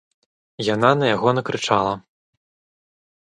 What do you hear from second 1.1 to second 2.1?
яго накрычала.